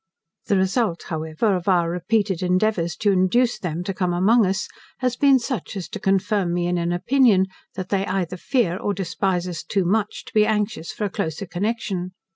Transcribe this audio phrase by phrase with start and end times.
[0.47, 5.15] The result, however, of our repeated endeavours to induce them to come among us has
[5.15, 9.47] been such as to confirm me in an opinion, that they either fear or despise
[9.47, 12.13] us too much, to be anxious for a closer connection.